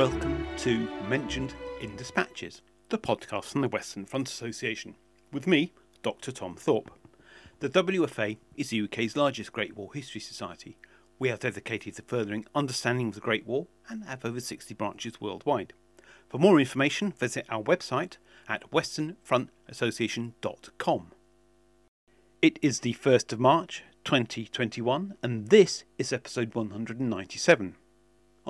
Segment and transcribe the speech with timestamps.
[0.00, 1.52] Welcome to Mentioned
[1.82, 4.94] in Dispatches, the podcast from the Western Front Association,
[5.30, 6.32] with me, Dr.
[6.32, 6.90] Tom Thorpe.
[7.58, 10.78] The WFA is the UK's largest Great War History Society.
[11.18, 15.20] We are dedicated to furthering understanding of the Great War and have over 60 branches
[15.20, 15.74] worldwide.
[16.30, 18.16] For more information, visit our website
[18.48, 21.12] at westernfrontassociation.com.
[22.40, 27.74] It is the 1st of March 2021, and this is episode 197.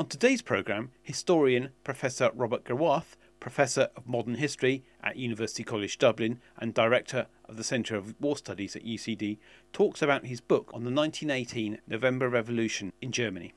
[0.00, 6.40] On today's programme, historian Professor Robert Gerwarth, Professor of Modern History at University College Dublin
[6.56, 9.36] and Director of the Centre of War Studies at UCD,
[9.74, 13.52] talks about his book on the 1918 November Revolution in Germany.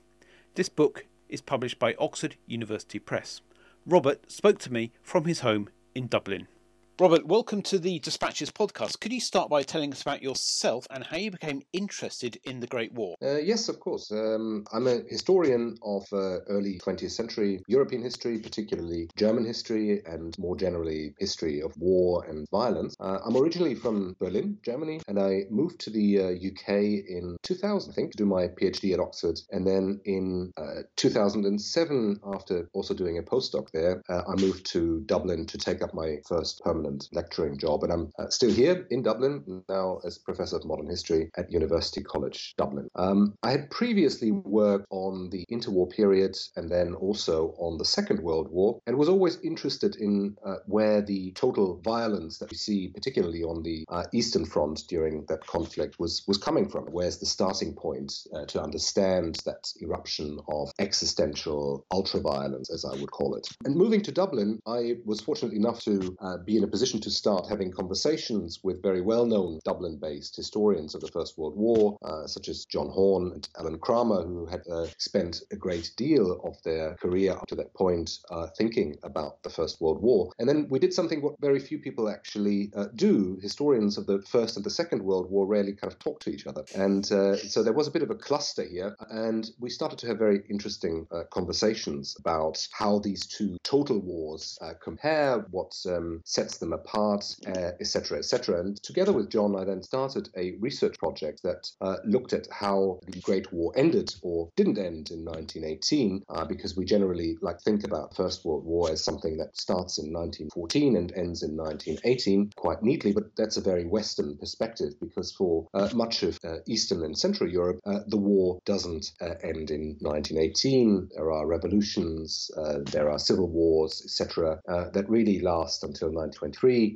[0.56, 3.40] This book is published by Oxford University Press.
[3.86, 6.50] Robert spoke to me from his home in Dublin.
[7.00, 9.00] Robert, welcome to the Dispatches podcast.
[9.00, 12.68] Could you start by telling us about yourself and how you became interested in the
[12.68, 13.16] Great War?
[13.20, 14.12] Uh, yes, of course.
[14.12, 20.38] Um, I'm a historian of uh, early 20th century European history, particularly German history, and
[20.38, 22.96] more generally history of war and violence.
[23.00, 27.92] Uh, I'm originally from Berlin, Germany, and I moved to the UK uh, in 2000,
[27.92, 29.40] I think, to do my PhD at Oxford.
[29.52, 35.02] And then in uh, 2007, after also doing a postdoc there, uh, I moved to
[35.08, 37.84] Dublin to take up my first permanent permanent lecturing job.
[37.84, 42.02] And I'm uh, still here in Dublin now as Professor of Modern History at University
[42.04, 42.90] College Dublin.
[42.96, 48.22] Um, I had previously worked on the interwar period and then also on the Second
[48.22, 52.90] World War and was always interested in uh, where the total violence that we see,
[52.90, 56.86] particularly on the uh, Eastern Front during that conflict, was, was coming from.
[56.86, 63.12] Where's the starting point uh, to understand that eruption of existential ultra-violence, as I would
[63.12, 63.48] call it.
[63.66, 67.12] And moving to Dublin, I was fortunate enough to uh, be in a position to
[67.12, 71.96] start having conversations with very well known Dublin based historians of the First World War,
[72.04, 76.42] uh, such as John Horne and Alan Kramer, who had uh, spent a great deal
[76.44, 80.32] of their career up to that point uh, thinking about the First World War.
[80.40, 83.38] And then we did something what very few people actually uh, do.
[83.40, 86.48] Historians of the First and the Second World War rarely kind of talk to each
[86.48, 86.64] other.
[86.74, 90.08] And uh, so there was a bit of a cluster here, and we started to
[90.08, 96.63] have very interesting uh, conversations about how these two total wars compare, what um, sets
[96.64, 98.58] them apart, etc., uh, etc.
[98.58, 102.48] Et and together with John, I then started a research project that uh, looked at
[102.52, 107.60] how the Great War ended or didn't end in 1918, uh, because we generally like
[107.62, 112.52] think about First World War as something that starts in 1914 and ends in 1918
[112.56, 117.04] quite neatly, but that's a very Western perspective because for uh, much of uh, Eastern
[117.04, 119.12] and Central Europe, uh, the war doesn't
[119.44, 121.10] end in 1918.
[121.16, 122.50] There are revolutions,
[122.92, 124.62] there are civil wars, etc.,
[124.94, 126.53] that really last until 1920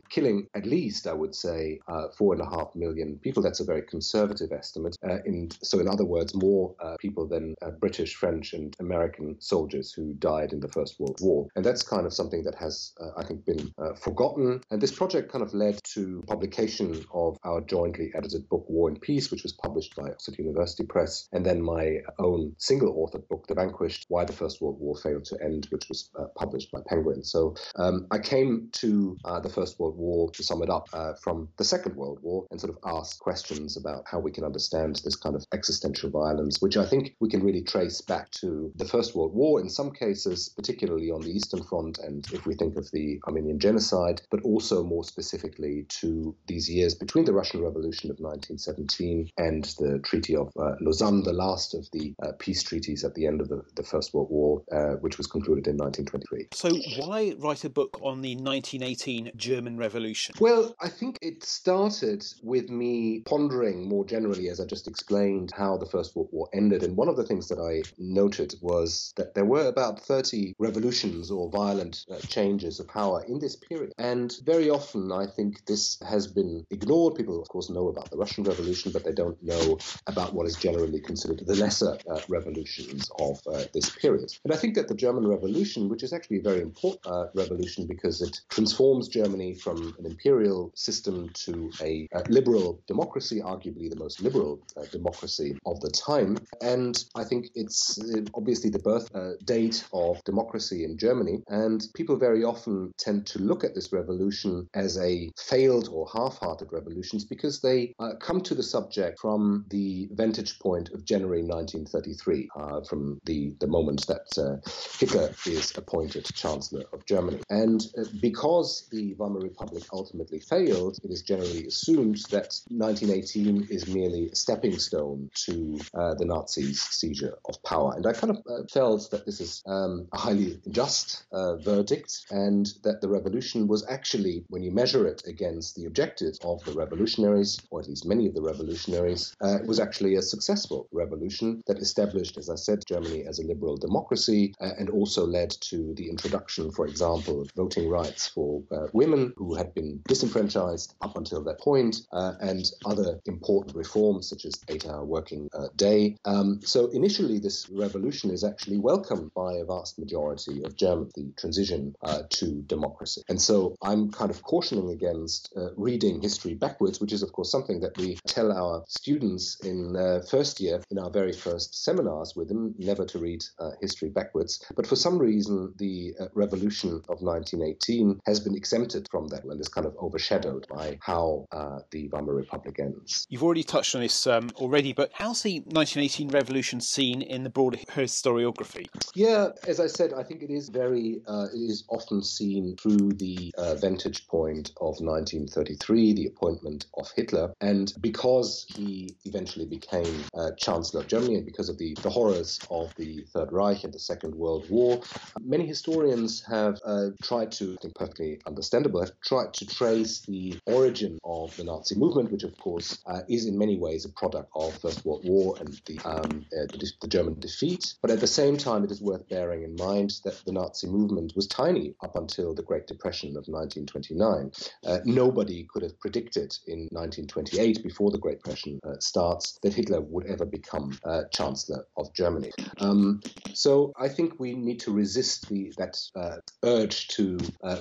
[0.09, 3.43] killing at least, I would say, uh, four and a half million people.
[3.43, 4.95] That's a very conservative estimate.
[5.03, 9.39] Uh, in, so, in other words, more uh, people than uh, British, French, and American
[9.39, 11.47] soldiers who died in the First World War.
[11.55, 14.61] And that's kind of something that has, uh, I think, been uh, forgotten.
[14.71, 18.99] And this project kind of led to publication of our jointly edited book, War and
[18.99, 23.47] Peace, which was published by Oxford University Press, and then my own single authored book,
[23.47, 27.23] The Vanquished Why the First World War Failed to End, which was published by Penguin.
[27.23, 31.13] So um, I came to the the First World War, to sum it up, uh,
[31.21, 35.01] from the Second World War and sort of ask questions about how we can understand
[35.03, 38.85] this kind of existential violence, which I think we can really trace back to the
[38.85, 42.75] First World War in some cases, particularly on the Eastern Front, and if we think
[42.75, 48.11] of the Armenian genocide, but also more specifically to these years between the Russian Revolution
[48.11, 53.03] of 1917 and the Treaty of uh, Lausanne, the last of the uh, peace treaties
[53.03, 56.47] at the end of the, the First World War, uh, which was concluded in 1923.
[56.53, 56.69] So,
[57.01, 60.35] why write a book on the 1918 German Revolution?
[60.39, 65.77] Well, I think it started with me pondering more generally, as I just explained, how
[65.77, 66.83] the First World War ended.
[66.83, 71.31] And one of the things that I noted was that there were about 30 revolutions
[71.31, 73.93] or violent uh, changes of power in this period.
[73.97, 77.15] And very often, I think this has been ignored.
[77.15, 79.77] People, of course, know about the Russian Revolution, but they don't know
[80.07, 84.35] about what is generally considered the lesser uh, revolutions of uh, this period.
[84.43, 87.85] And I think that the German Revolution, which is actually a very important uh, revolution
[87.87, 93.89] because it transforms Germany Germany from an imperial system to a, a liberal democracy, arguably
[93.89, 96.37] the most liberal uh, democracy of the time.
[96.61, 101.43] And I think it's uh, obviously the birth uh, date of democracy in Germany.
[101.49, 106.37] And people very often tend to look at this revolution as a failed or half
[106.37, 111.41] hearted revolutions because they uh, come to the subject from the vantage point of January
[111.41, 114.55] 1933, uh, from the, the moment that uh,
[114.99, 117.41] Hitler is appointed Chancellor of Germany.
[117.49, 117.85] And
[118.21, 124.35] because the Weimar Republic ultimately failed, it is generally assumed that 1918 is merely a
[124.35, 127.93] stepping stone to uh, the Nazis' seizure of power.
[127.95, 132.25] And I kind of uh, felt that this is um, a highly unjust uh, verdict
[132.31, 136.73] and that the revolution was actually, when you measure it against the objectives of the
[136.73, 141.79] revolutionaries, or at least many of the revolutionaries, uh, was actually a successful revolution that
[141.79, 146.09] established, as I said, Germany as a liberal democracy uh, and also led to the
[146.09, 151.43] introduction, for example, of voting rights for uh, women who had been disenfranchised up until
[151.43, 156.17] that point, uh, and other important reforms such as eight-hour working uh, day.
[156.25, 161.31] Um, so initially, this revolution is actually welcomed by a vast majority of Germans, the
[161.37, 163.21] transition uh, to democracy.
[163.29, 167.51] And so I'm kind of cautioning against uh, reading history backwards, which is, of course,
[167.51, 172.35] something that we tell our students in uh, first year in our very first seminars
[172.35, 174.65] with them, never to read uh, history backwards.
[174.75, 179.67] But for some reason, the revolution of 1918 has been exempted from that and is
[179.67, 183.25] kind of overshadowed by how uh, the Weimar Republic ends.
[183.29, 187.49] You've already touched on this um, already, but how's the 1918 revolution seen in the
[187.49, 188.87] broader historiography?
[189.15, 193.13] Yeah, as I said, I think it is very, uh, it is often seen through
[193.13, 197.53] the uh, vantage point of 1933, the appointment of Hitler.
[197.61, 202.59] And because he eventually became uh, Chancellor of Germany and because of the, the horrors
[202.69, 205.01] of the Third Reich and the Second World War,
[205.41, 208.39] many historians have uh, tried to, I think perfectly
[208.77, 213.21] understandable, have tried to trace the origin of the Nazi movement, which of course uh,
[213.27, 216.91] is in many ways a product of First World War and the, um, uh, the,
[217.01, 217.95] the German defeat.
[218.01, 221.33] But at the same time, it is worth bearing in mind that the Nazi movement
[221.35, 224.51] was tiny up until the Great Depression of 1929.
[224.85, 230.01] Uh, nobody could have predicted in 1928, before the Great Depression uh, starts, that Hitler
[230.01, 232.51] would ever become uh, Chancellor of Germany.
[232.79, 233.21] Um,
[233.53, 237.37] so I think we need to resist the, that uh, urge to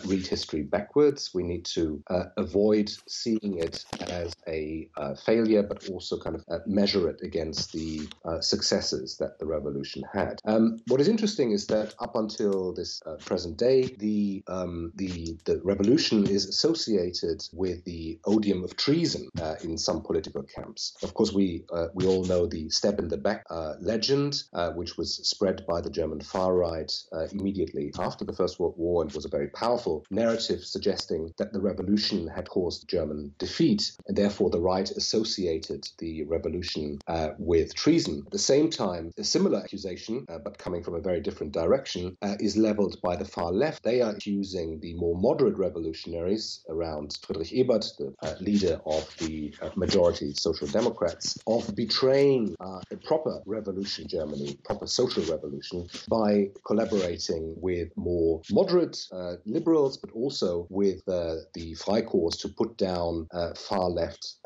[0.07, 1.31] read history backwards.
[1.35, 4.89] We need to uh, avoid seeing it as a
[5.25, 8.09] failure, but also kind of measure it against the
[8.41, 10.41] successes that the revolution had.
[10.45, 15.61] Um, what is interesting is that up until this present day, the um, the the
[15.65, 20.97] revolution is associated with the odium of treason uh, in some political camps.
[21.03, 24.71] Of course, we uh, we all know the stab in the back uh, legend, uh,
[24.73, 29.03] which was spread by the German far right uh, immediately after the First World War
[29.03, 34.17] and was a very powerful narrative suggesting that the revolution had caused German defeat, and
[34.17, 38.23] therefore the right associated the revolution uh, with treason.
[38.27, 40.15] At the same time, a similar accusation,
[40.47, 42.05] but coming from a very different direction,
[42.47, 43.83] is leveled by the far left.
[43.83, 49.55] They are accusing the more moderate revolutionaries around Friedrich Ebert, the uh, leader of the
[49.63, 55.89] uh, majority Social Democrats, of betraying uh, a proper revolution in Germany, proper social revolution,
[56.09, 62.77] by collaborating with more moderate uh, liberals, but also with uh, the Freikorps to put
[62.77, 64.37] down uh, far left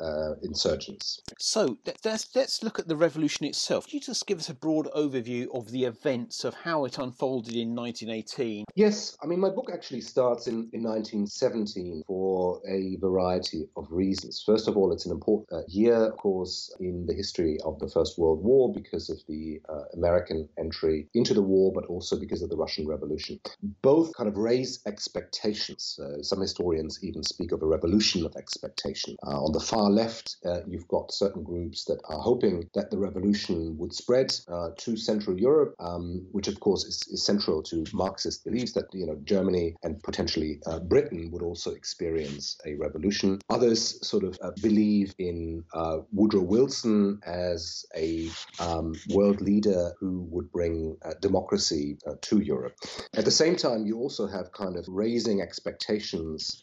[0.43, 1.21] insurgents.
[1.39, 3.87] So let's, let's look at the revolution itself.
[3.87, 7.55] Can you just give us a broad overview of the events of how it unfolded
[7.55, 8.65] in 1918?
[8.75, 14.43] Yes, I mean, my book actually starts in, in 1917 for a variety of reasons.
[14.45, 17.87] First of all, it's an important uh, year, of course, in the history of the
[17.87, 22.41] First World War because of the uh, American entry into the war, but also because
[22.41, 23.39] of the Russian Revolution.
[23.81, 25.99] Both kind of raise expectations.
[26.01, 29.15] Uh, some historians even speak of a revolution of expectation.
[29.25, 32.97] Uh, on the far left, uh, you've got certain groups that are hoping that the
[32.97, 37.85] revolution would spread uh, to Central Europe, um, which of course is, is, central to
[37.93, 43.39] Marxist beliefs that you know Germany and potentially Britain would also experience a revolution.
[43.49, 50.27] Others sort of uh, believe in uh, Woodrow Wilson as a um, world leader who
[50.29, 52.75] would bring uh, democracy uh, to Europe.
[53.13, 56.00] At the same time, you also have kind of raising expectations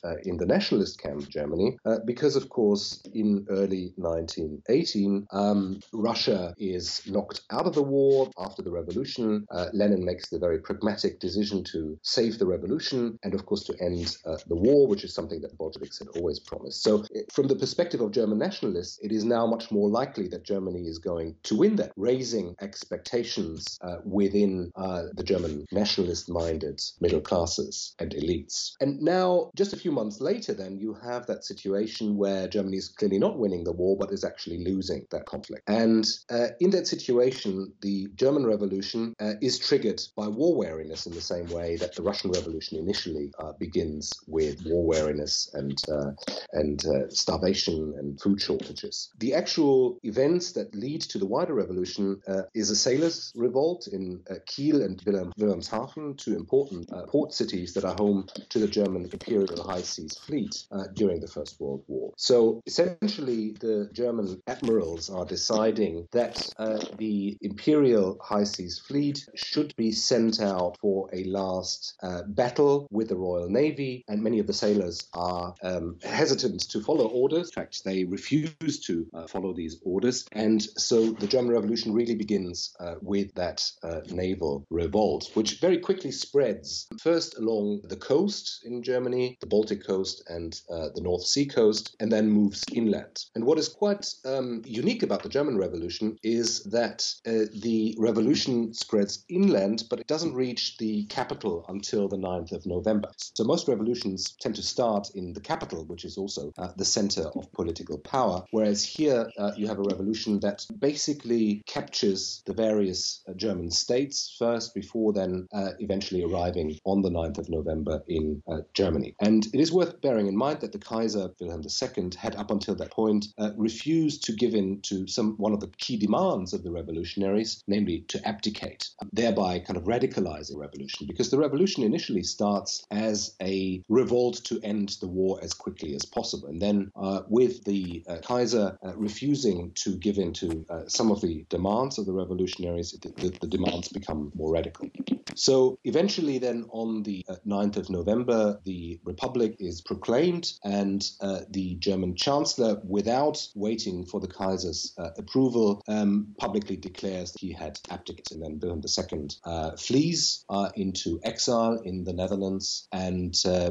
[0.05, 6.55] uh, in the nationalist camp, Germany, uh, because, of course, in early 1918, um, Russia
[6.59, 9.47] is knocked out of the war after the revolution.
[9.73, 14.17] Lenin makes the very pragmatic decision to save the revolution and, of course, to end
[14.25, 16.83] the war, which is something that Bolsheviks had always promised.
[16.83, 20.83] So, from the perspective of German nationalists, it is now much more likely that Germany
[20.83, 27.21] is going to win that, raising expectations uh, within uh, the German nationalist minded middle
[27.21, 28.73] classes and elites.
[28.81, 29.18] And now,
[29.55, 33.39] just a few months later, then, you have that situation where Germany is clearly not
[33.39, 35.63] winning the war, but is actually losing that conflict.
[35.69, 41.15] And uh, in that situation, the German Revolution uh, is triggered by war weariness in
[41.15, 46.13] the same way that the Russian Revolution initially uh, begins with war weariness and uh,
[46.53, 49.11] and uh, starvation and food shortages.
[49.19, 54.23] The actual events that lead to the wider revolution uh, is a sailors' revolt in
[54.47, 59.63] Kiel and Wilhelm, Wilhelmshaven, two important port cities that are home to the German imperial
[59.63, 62.13] high seas fleet uh, during the First World War.
[62.17, 69.75] So essentially, the German admirals are deciding that uh, the imperial high seas fleet should
[69.77, 74.47] be sent out for a last uh, battle with the Royal Navy, and many of
[74.47, 77.49] the sailors are um, hesitant to follow orders.
[77.49, 82.15] In fact, they refuse to uh, follow these orders, and so the German Revolution really
[82.15, 88.61] begins uh, with that uh, naval revolt, which very quickly spreads first along the coast
[88.65, 93.27] in Germany, the Baltic coast and uh, the North Sea coast, and then moves inland.
[93.37, 98.75] And what is quite um, unique about the German Revolution is that uh, the revolution
[98.75, 103.13] spreads inland, but it doesn't reach the capital until the 9th of November.
[103.35, 107.29] So most revolutions tend to start in the capital, which is also uh, the center
[107.37, 113.23] of political power, whereas here uh, you have a revolution that basically captures the various
[113.29, 118.43] uh, German states first, before then uh, eventually arriving on the 9th of November in
[118.51, 119.15] uh, Germany.
[119.21, 122.75] And it is worth bearing in mind that the Kaiser Wilhelm II had up until
[122.77, 126.63] that point uh, refused to give in to some one of the key demands of
[126.63, 131.07] the revolutionaries, namely to abdicate, thereby kind of radicalizing the revolution.
[131.07, 136.05] Because the revolution initially starts as a revolt to end the war as quickly as
[136.05, 136.49] possible.
[136.49, 141.11] And then, uh, with the uh, Kaiser uh, refusing to give in to uh, some
[141.11, 144.89] of the demands of the revolutionaries, the, the, the demands become more radical.
[145.35, 151.41] So eventually, then on the 9th uh, of November, the Republic is proclaimed, and uh,
[151.51, 157.53] the German Chancellor, without waiting for the Kaiser's uh, approval, um, publicly declares that he
[157.53, 158.33] had abdicated.
[158.33, 163.71] And then Wilhelm II uh, flees uh, into exile in the Netherlands and uh,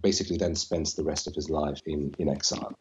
[0.00, 2.72] basically then spends the rest of his life in, in exile.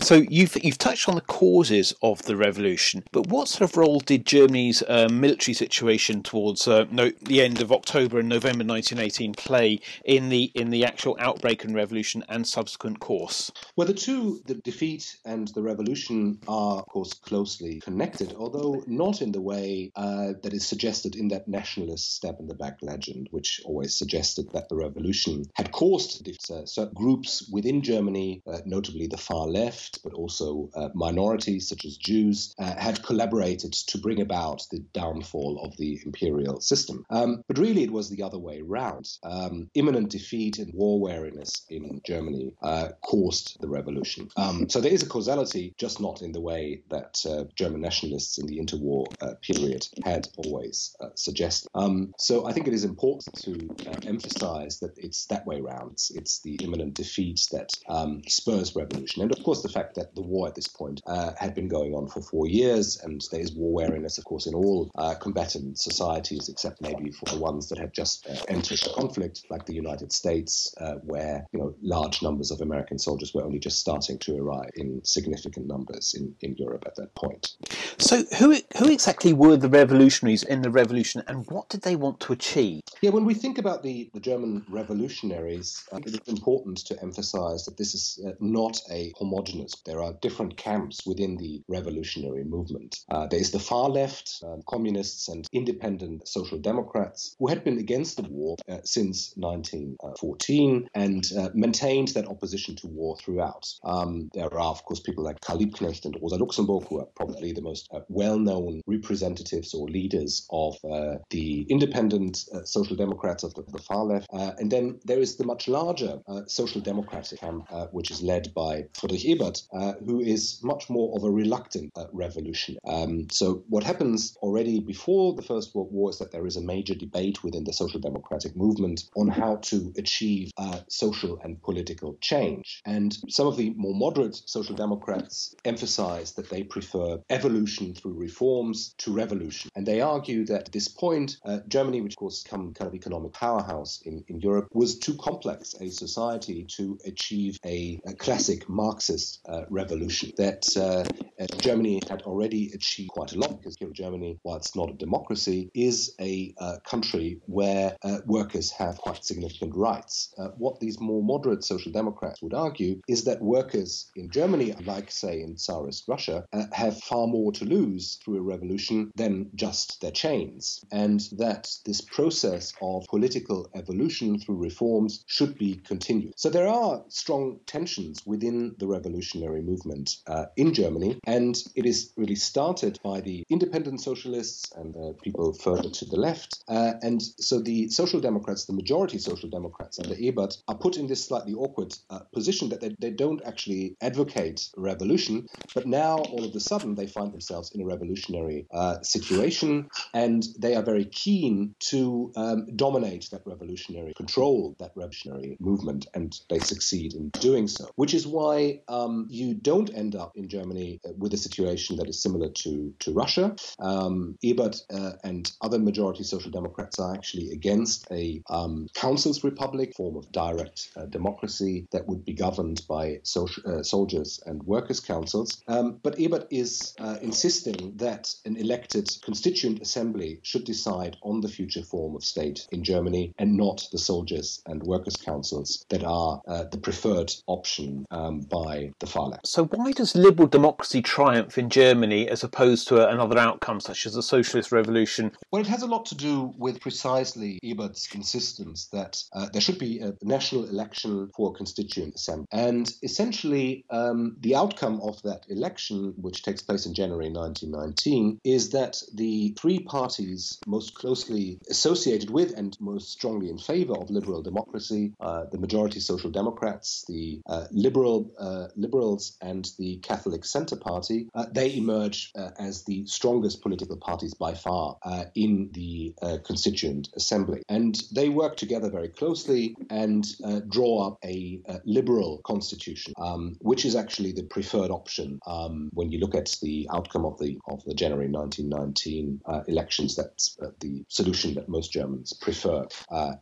[0.00, 4.00] So you've you've touched on the causes of the revolution, but what sort of role
[4.00, 10.28] did Germany's military situation towards no, the end of October and November 1918 play in
[10.28, 13.50] the in the actual outbreak and revolution and subsequent course?
[13.76, 19.22] Well, the two, the defeat and the revolution, are of course closely connected, although not
[19.22, 23.28] in the way uh, that is suggested in that nationalist stab in the back legend,
[23.30, 29.06] which always suggested that the revolution had caused uh, certain groups within Germany, uh, notably
[29.06, 34.20] the far left, but also uh, minorities such as Jews, uh, had collaborated to bring
[34.20, 37.04] about the downfall of the imperial system.
[37.10, 39.06] Um, but really, it was the other way round.
[39.22, 44.28] Um, imminent defeat and war weariness in Germany uh, caused the revolution.
[44.36, 48.38] Um, so there is a causality, just not in the way that uh, German nationalists
[48.38, 51.68] in the interwar uh, period had always uh, suggested.
[51.74, 53.52] Um, so I think it is important to
[53.90, 55.92] uh, emphasize that it's that way around.
[55.92, 59.22] It's, it's the imminent defeat that um, spurs revolution.
[59.22, 61.94] And of course, the fact that the war at this point uh, had been going
[61.94, 64.90] on for four years, and there is war weariness, of course, in all
[65.20, 69.74] combatant societies, except maybe for the ones that had just entered the conflict, like the
[69.74, 74.18] United States, uh, where you know large numbers of American soldiers were only just starting
[74.18, 77.56] to arrive in significant numbers in, in Europe at that point.
[77.98, 82.20] So, who who exactly were the revolutionaries in the revolution, and what did they want
[82.20, 82.82] to achieve?
[83.02, 87.64] Yeah, when we think about the, the German revolutionaries, uh, it is important to emphasize
[87.64, 89.72] that this is uh, not a homogenous.
[89.86, 92.98] There are different camps within the revolutionary movement.
[93.08, 97.78] Uh, there is the far left, um, communists and independent social democrats, who had been
[97.78, 103.66] against the war uh, since 1914 and uh, maintained that opposition to war throughout.
[103.82, 107.52] Um, there are, of course, people like Karl Liebknecht and Rosa Luxemburg, who are probably
[107.52, 113.44] the most uh, well known representatives or leaders of uh, the independent uh, social democrats
[113.44, 114.26] of the, the far left.
[114.32, 118.84] Uh, and then there is the much larger social democratic camp, which is led by
[118.94, 119.62] Friedrich Ebert,
[120.06, 122.76] who is much more of a reluctant revolution.
[122.86, 126.62] Um, so, what happens already before the First World War is that there is a
[126.62, 132.16] major debate within the social democratic movement on how to achieve uh, social and political
[132.20, 132.82] change.
[132.86, 138.94] And some of the more moderate social democrats emphasize that they prefer evolution through reforms
[138.98, 139.70] to revolution.
[139.74, 142.94] And they argue that at this point, uh, Germany, which of course become kind of
[142.94, 148.68] economic powerhouse in, in Europe, was too complex a society to achieve a, a classic
[148.68, 150.32] Marxist uh, revolution.
[150.36, 151.04] That uh,
[151.42, 154.94] uh, Germany had already achieved quite a lot because here, Germany, while it's not a
[154.94, 160.34] democracy, is a uh, country where workers have quite significant rights.
[160.38, 165.10] Uh, what these more moderate social democrats would argue is that workers in Germany, like,
[165.10, 170.00] say, in Tsarist Russia, uh, have far more to lose through a revolution than just
[170.00, 170.84] their chains.
[170.92, 176.34] And that this process of political evolution through reforms should be continued.
[176.36, 182.12] So there are strong tensions within the revolutionary movement uh, in Germany, and it is
[182.16, 186.62] really started by the independent socialists and uh, people further to the left.
[186.68, 191.06] Uh, and so the Social Democrats, the majority Social Democrats under Ebert, are put in
[191.06, 196.44] this slightly awkward uh, position that they, they don't actually advocate revolution, but now all
[196.44, 201.04] of a sudden they find themselves in a revolutionary uh, situation and they are very
[201.04, 207.68] keen to um, dominate that revolutionary, control that revolutionary movement, and they succeed in doing
[207.68, 207.90] so.
[207.96, 212.08] Which is why um, you don't end up in Germany uh, with a situation that
[212.08, 213.54] is similar to, to Russia.
[213.78, 219.94] Um, Ebert uh, and other majority social democrats are actually against a um, council's republic,
[219.96, 225.00] form of direct uh, democracy that would be governed by social, uh, soldiers and workers'
[225.00, 225.62] councils.
[225.68, 231.48] Um, but Ebert is uh, insisting that an elected constituent assembly should decide on the
[231.48, 236.40] future form of state in Germany and not the soldiers and workers' councils that are
[236.46, 239.46] uh, the preferred option um, by the far left.
[239.46, 244.16] So, why does liberal democracy triumph in Germany as opposed to another outcome such as
[244.16, 245.32] a socialist revolution?
[245.50, 249.78] Well, it has a lot to do with precisely Ebert's insistence that uh, there should
[249.78, 252.46] be a national election for a constituent assembly.
[252.52, 258.70] And essentially, um, the outcome of that election, which takes place in January 1919, is
[258.70, 264.42] that the three parties most closely associated with and most strongly in favor of liberal
[264.42, 270.76] democracy, uh, the majority Social Democrats, the uh, liberal uh, liberals, and the Catholic Centre
[270.76, 274.96] Party, uh, they emerge uh, as the strongest political parties by far
[275.34, 280.26] in the Constituent Assembly, and they work together very closely and
[280.68, 286.10] draw up a, a liberal constitution, um, which is actually the preferred option um, when
[286.10, 290.16] you look at the outcome of the of the January 1919 elections.
[290.16, 292.86] That's the solution that most Germans prefer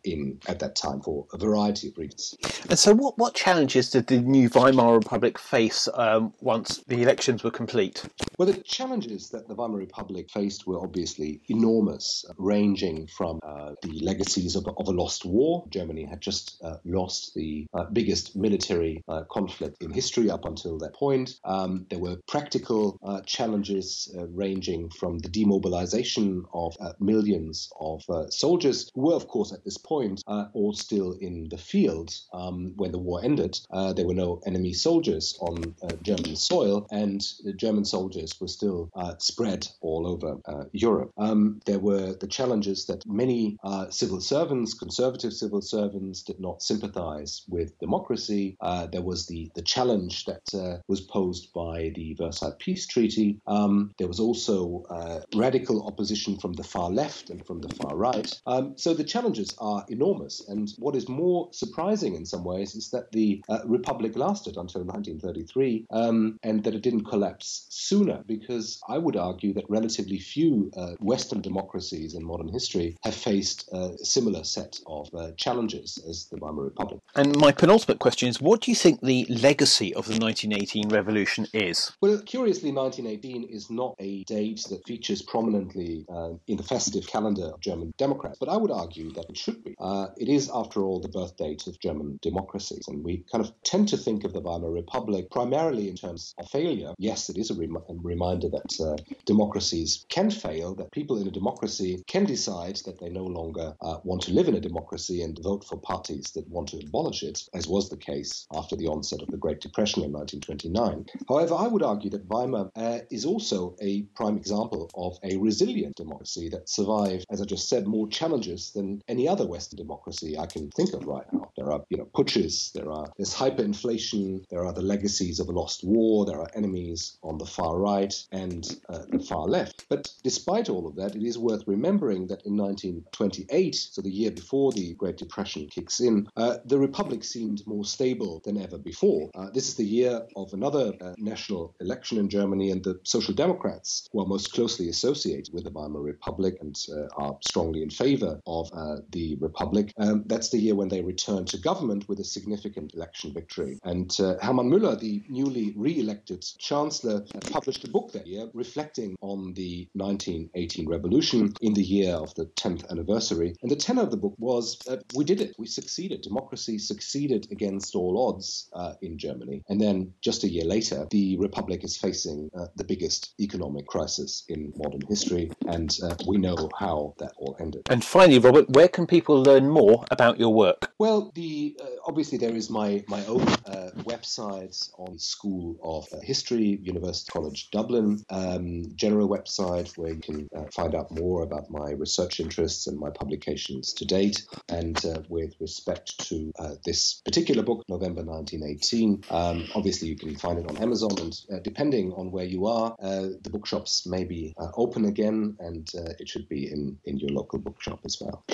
[0.04, 2.34] in at that time for a variety of reasons.
[2.68, 7.42] And so, what, what challenges did the new Weimar Republic face um, once the elections
[7.42, 8.04] were complete?
[8.38, 13.98] Well, the challenges that the Weimar Republic faced were obviously enormous, ranging from uh, the
[14.00, 15.64] legacies of, of, a lost war.
[15.70, 20.78] Germany had just uh, lost the uh, biggest military uh, conflict in history up until
[20.78, 21.34] that point.
[21.44, 28.67] Um, there were practical uh, challenges uh, ranging from the demobilization of millions of soldiers
[28.94, 32.98] who were, of course, at this point all still in the field um, when the
[32.98, 33.58] war ended.
[33.96, 39.68] there were no enemy soldiers on German soil, and the German soldiers were still spread
[39.80, 40.38] all over
[40.72, 41.12] Europe.
[41.18, 46.62] Um, there were the challenges that many uh, civil servants, conservative civil servants, did not
[46.62, 48.56] sympathize with democracy.
[48.60, 53.40] Uh, there was the, the challenge that uh, was posed by the Versailles Peace Treaty.
[53.46, 57.96] Um, there was also uh, radical opposition from the far left and from the far
[57.96, 58.40] right.
[58.58, 60.46] Um, so the challenges are enormous.
[60.48, 64.82] And what is more surprising in some ways is that the uh, Republic lasted until
[64.82, 70.70] 1933 um, and that it didn't collapse sooner, because I would argue that relatively few
[70.76, 76.26] uh, Western democracies in modern history have faced a similar set of uh, challenges as
[76.26, 77.00] the Weimar Republic.
[77.14, 81.46] And my penultimate question is what do you think the legacy of the 1918 revolution
[81.52, 81.92] is?
[82.00, 87.46] Well, curiously, 1918 is not a date that features prominently uh, in the festive calendar
[87.46, 89.74] of German Democrats, but I would argue that it should be.
[89.78, 93.52] Uh, it is, after all, the birth date of German democracies, and we kind of
[93.62, 96.92] tend to think of the Weimar Republic primarily in terms of failure.
[96.98, 101.26] Yes, it is a, rem- a reminder that uh, democracies can fail, that people in
[101.26, 105.22] a democracy can decide that they no longer uh, want to live in a democracy
[105.22, 108.86] and vote for parties that want to abolish it, as was the case after the
[108.86, 111.06] onset of the Great Depression in 1929.
[111.28, 115.96] However, I would argue that Weimar uh, is also a prime example of a resilient
[115.96, 118.08] democracy that survived, as I just said, more
[118.38, 121.50] challenges than any other Western democracy I can think of right now.
[121.56, 125.52] There are, you know, putsches, there are there's hyperinflation, there are the legacies of a
[125.52, 129.86] lost war, there are enemies on the far right and uh, the far left.
[129.88, 134.30] But despite all of that, it is worth remembering that in 1928, so the year
[134.30, 139.30] before the Great Depression kicks in, uh, the Republic seemed more stable than ever before.
[139.34, 143.34] Uh, this is the year of another uh, national election in Germany, and the Social
[143.34, 147.90] Democrats, who are most closely associated with the Weimar Republic and uh, are strongly in
[147.90, 152.20] favor of uh, the Republic, um, that's the year when they return to government with
[152.20, 153.78] a significant election victory.
[153.84, 159.16] And uh, Hermann Müller, the newly re elected chancellor, published a book that year reflecting
[159.20, 163.54] on the 1918 revolution in the year of the 10th anniversary.
[163.62, 166.22] And the tenor of the book was uh, we did it, we succeeded.
[166.22, 169.62] Democracy succeeded against all odds uh, in Germany.
[169.68, 174.44] And then just a year later, the Republic is facing uh, the biggest economic crisis
[174.48, 175.50] in modern history.
[175.66, 177.82] And uh, we know how that all ended.
[177.90, 180.92] And finally, Robert, where can people learn more about your work?
[180.98, 186.18] Well, the uh, obviously there is my my own uh, website on School of uh,
[186.20, 191.70] History, University College Dublin, um, general website where you can uh, find out more about
[191.70, 194.44] my research interests and my publications to date.
[194.68, 200.34] And uh, with respect to uh, this particular book, November 1918, um, obviously you can
[200.34, 205.04] find it on Amazon, and depending on where you are, the bookshops may be open
[205.04, 208.44] again, and it should be in in your local bookshop as well.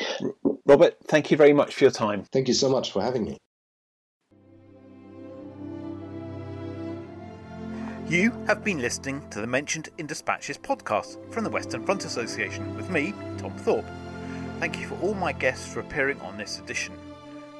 [0.67, 2.25] Robert, thank you very much for your time.
[2.33, 3.39] Thank you so much for having me.
[8.09, 12.77] You have been listening to the Mentioned in Dispatches podcast from the Western Front Association
[12.77, 13.87] with me, Tom Thorpe.
[14.61, 16.95] Thank you for all my guests for appearing on this edition.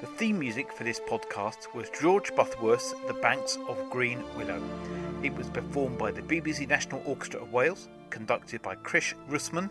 [0.01, 4.63] The theme music for this podcast was George Butterworth's The Banks of Green Willow.
[5.23, 9.71] It was performed by the BBC National Orchestra of Wales, conducted by Krish Russman,